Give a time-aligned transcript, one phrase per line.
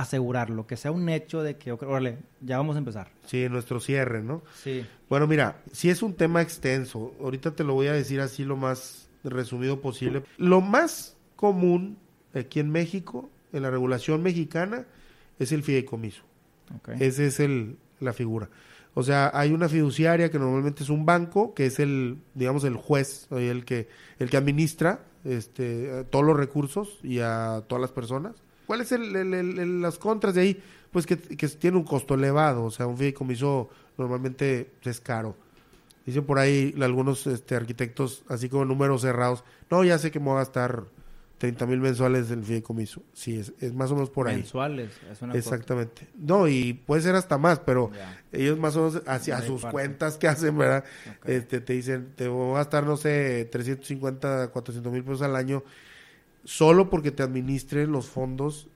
[0.00, 3.10] asegurarlo, que sea un hecho de que, órale, ya vamos a empezar.
[3.26, 4.42] Sí, nuestro cierre, ¿no?
[4.62, 4.86] Sí.
[5.08, 8.56] Bueno, mira, si es un tema extenso, ahorita te lo voy a decir así lo
[8.56, 10.22] más resumido posible.
[10.36, 11.98] Lo más común
[12.34, 14.86] aquí en México, en la regulación mexicana,
[15.38, 16.22] es el fideicomiso.
[16.80, 16.96] Okay.
[17.00, 18.48] Esa es el, la figura.
[18.94, 22.76] O sea, hay una fiduciaria que normalmente es un banco, que es el, digamos, el
[22.76, 28.34] juez, el que, el que administra este, todos los recursos y a todas las personas.
[28.68, 30.62] ¿Cuáles son las contras de ahí?
[30.92, 35.34] Pues que, tiene un costo elevado, o sea, un fideicomiso normalmente es caro.
[36.04, 40.26] Dicen por ahí algunos este, arquitectos, así como números cerrados, no, ya sé que me
[40.26, 40.84] voy a gastar
[41.38, 43.02] 30 mil mensuales del fideicomiso.
[43.14, 44.36] Sí, es, más o menos por ahí.
[44.36, 46.06] Mensuales, es una Exactamente.
[46.18, 47.90] No, y puede ser hasta más, pero
[48.32, 50.84] ellos más o menos hacia sus cuentas que hacen, ¿verdad?
[51.24, 55.64] Este, te dicen, te voy a gastar, no sé, 350, 400 mil pesos al año
[56.44, 58.68] solo porque te administren los fondos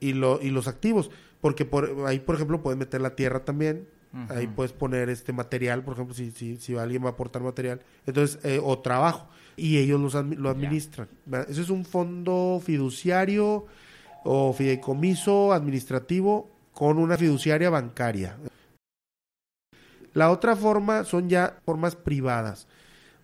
[0.00, 1.10] y, lo, y los activos.
[1.40, 3.86] Porque por, ahí, por ejemplo, puedes meter la tierra también.
[4.30, 7.82] Ahí puedes poner este material, por ejemplo, si, si, si alguien va a aportar material.
[8.06, 9.28] Entonces, eh, o trabajo.
[9.54, 11.08] Y ellos los, lo administran.
[11.48, 13.66] Eso es un fondo fiduciario
[14.24, 18.36] o fideicomiso administrativo con una fiduciaria bancaria.
[20.14, 22.66] La otra forma son ya formas privadas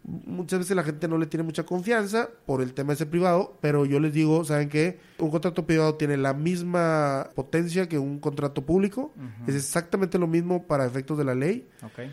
[0.04, 3.86] muchas veces la gente no le tiene mucha confianza por el tema ese privado, pero
[3.86, 4.98] yo les digo, ¿saben qué?
[5.18, 9.12] Un contrato privado tiene la misma potencia que un contrato público,
[9.46, 11.66] es exactamente lo mismo para efectos de la ley,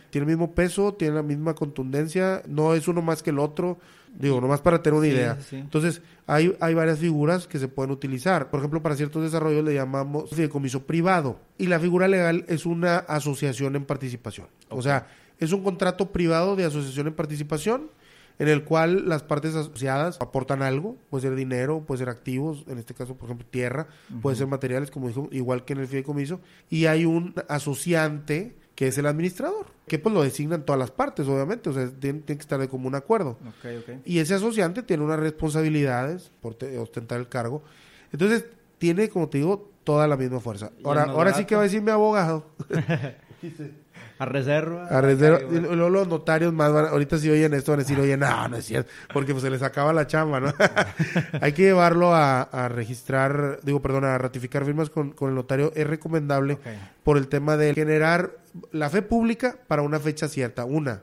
[0.10, 3.78] tiene el mismo peso, tiene la misma contundencia, no es uno más que el otro,
[4.18, 5.38] digo, nomás para tener una idea.
[5.52, 8.50] Entonces, hay, hay varias figuras que se pueden utilizar.
[8.50, 12.98] Por ejemplo, para ciertos desarrollos le llamamos fideicomiso privado y la figura legal es una
[12.98, 14.48] asociación en participación.
[14.70, 15.08] O sea,
[15.42, 17.90] es un contrato privado de asociación en participación
[18.40, 22.78] en el cual las partes asociadas aportan algo, puede ser dinero, puede ser activos, en
[22.80, 23.88] este caso, por ejemplo, tierra,
[24.22, 28.88] puede ser materiales, como dijo, igual que en el fideicomiso, y hay un asociante que
[28.88, 32.34] es el administrador, que pues lo designan todas las partes, obviamente, o sea, tiene, que
[32.34, 33.38] estar de común acuerdo.
[34.06, 37.62] Y ese asociante tiene unas responsabilidades por ostentar el cargo.
[38.12, 38.46] Entonces,
[38.80, 40.72] tiene, como te digo, toda la misma fuerza.
[40.84, 42.46] Ahora, ahora sí que va a decir mi abogado.
[44.22, 44.86] A reserva.
[44.86, 45.40] A reserva.
[45.50, 48.58] Luego los notarios más van, ahorita si oyen esto van a decir, oye, no, no
[48.58, 50.54] es cierto, porque pues se les acaba la chamba, ¿no?
[51.42, 55.72] Hay que llevarlo a, registrar, digo, perdón, a ratificar firmas con, el notario.
[55.76, 56.60] Es recomendable
[57.02, 58.38] por el tema de generar
[58.72, 60.66] la fe pública para una fecha cierta.
[60.66, 61.02] Una,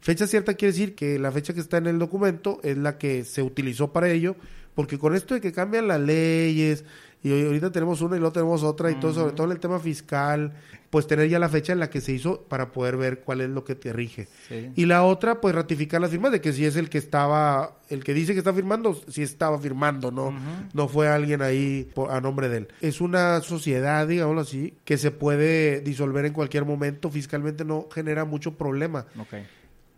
[0.00, 3.22] fecha cierta quiere decir que la fecha que está en el documento es la que
[3.22, 4.34] se utilizó para ello,
[4.76, 6.84] porque con esto de que cambian las leyes,
[7.22, 9.80] y ahorita tenemos una y luego tenemos otra, y todo, sobre todo en el tema
[9.80, 10.52] fiscal,
[10.90, 13.48] pues tener ya la fecha en la que se hizo para poder ver cuál es
[13.48, 14.28] lo que te rige.
[14.76, 18.04] Y la otra, pues ratificar la firma de que si es el que estaba, el
[18.04, 20.32] que dice que está firmando, si estaba firmando, no,
[20.72, 22.68] no fue alguien ahí a nombre de él.
[22.82, 28.24] Es una sociedad, digámoslo así, que se puede disolver en cualquier momento, fiscalmente no genera
[28.26, 29.06] mucho problema.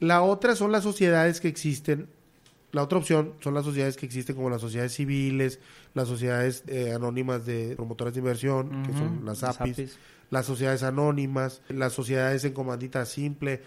[0.00, 2.08] La otra son las sociedades que existen
[2.72, 5.60] la otra opción son las sociedades que existen como las sociedades civiles,
[5.94, 9.98] las sociedades eh, anónimas de promotoras de inversión, que son las APIs,
[10.30, 13.62] las sociedades anónimas, las sociedades en comandita simple,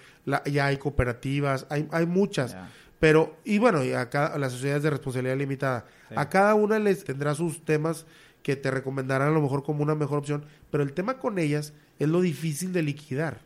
[0.45, 2.55] ya hay cooperativas, hay, hay muchas.
[2.99, 5.85] Pero, y bueno, y acá las sociedades de responsabilidad limitada.
[6.15, 8.05] A cada una les tendrá sus temas
[8.43, 11.73] que te recomendarán a lo mejor como una mejor opción, pero el tema con ellas
[11.99, 13.39] es lo difícil de liquidar.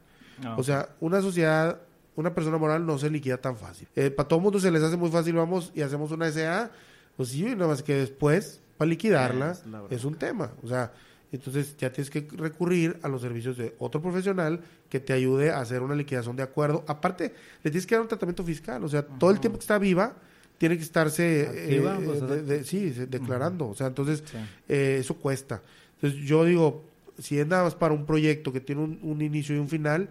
[0.44, 1.80] Ah, o sea, una sociedad,
[2.16, 3.88] una persona moral no se liquida tan fácil.
[3.96, 6.72] Eh, para todo mundo se les hace muy fácil, vamos y hacemos una SA,
[7.18, 9.58] pues sí, nada más que después, para liquidarla,
[9.90, 10.52] es un tema.
[10.64, 10.94] O sea,
[11.32, 15.60] entonces ya tienes que recurrir a los servicios de otro profesional que te ayude a
[15.60, 16.84] hacer una liquidación de acuerdo.
[16.88, 17.34] Aparte,
[17.64, 20.14] le tienes que dar un tratamiento fiscal, o sea, todo el tiempo que está viva
[20.58, 24.24] tiene que estarse eh, pues, sí, declarando, o sea, entonces
[24.70, 25.62] eh, eso cuesta.
[25.96, 26.84] Entonces yo digo,
[27.20, 30.10] si es nada más para un proyecto que tiene un, inicio y un final,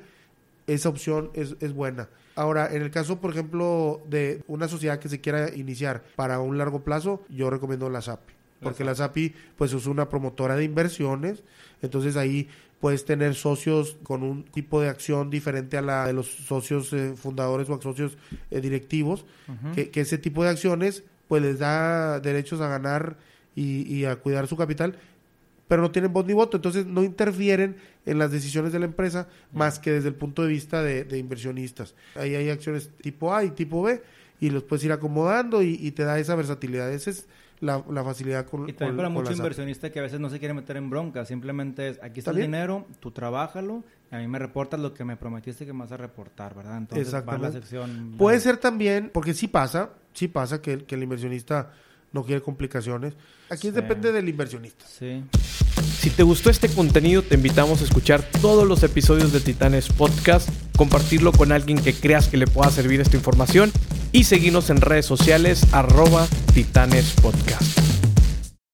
[0.66, 2.08] esa opción es, es buena.
[2.36, 6.58] Ahora, en el caso, por ejemplo, de una sociedad que se quiera iniciar para un
[6.58, 8.20] largo plazo, yo recomiendo la SAP
[8.64, 11.44] porque la SAPI pues es una promotora de inversiones,
[11.82, 12.48] entonces ahí
[12.80, 17.14] puedes tener socios con un tipo de acción diferente a la de los socios eh,
[17.14, 18.16] fundadores o socios
[18.50, 19.24] eh, directivos,
[19.74, 23.16] que, ese tipo de acciones pues les da derechos a ganar
[23.56, 24.96] y, a cuidar su capital,
[25.68, 27.76] pero no tienen voz ni voto, entonces no interfieren
[28.06, 31.18] en las decisiones de la empresa más que desde el punto de vista de, de
[31.18, 31.94] inversionistas.
[32.16, 34.02] Ahí hay acciones tipo A y tipo B
[34.40, 36.92] y los puedes ir acomodando y, y te da esa versatilidad.
[36.92, 37.26] Esa es
[37.60, 40.28] la, la facilidad con Y también con- para con mucho inversionista que a veces no
[40.28, 44.28] se quiere meter en bronca, simplemente es, aquí está el dinero, tú trabájalo, a mí
[44.28, 46.76] me reportas lo que me prometiste que me vas a reportar, ¿verdad?
[46.76, 48.16] Entonces va la sección...
[48.18, 51.72] Puede ser también, porque sí pasa, sí pasa que el inversionista
[52.14, 53.12] no quiere complicaciones.
[53.50, 53.70] Aquí Sí.
[53.72, 54.86] depende del inversionista.
[54.86, 55.22] Sí.
[56.00, 60.48] Si te gustó este contenido, te invitamos a escuchar todos los episodios de Titanes Podcast,
[60.76, 63.70] compartirlo con alguien que creas que le pueda servir esta información
[64.12, 67.93] y seguirnos en redes sociales arroba Titanes Podcast.